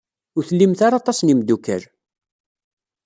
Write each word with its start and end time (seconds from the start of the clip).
Ur 0.37 0.43
tlimt 0.49 0.81
ara 0.85 0.95
aṭas 0.99 1.19
n 1.21 1.29
yimeddukal. 1.29 1.83